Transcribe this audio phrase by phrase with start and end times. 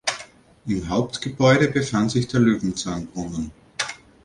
[0.65, 3.51] Im Hauptgebäude befand sich der Löwenzahnbrunnen.